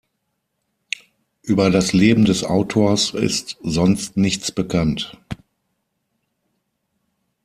[1.43, 5.15] Über das Leben des Autors ist sonst nichts bekannt.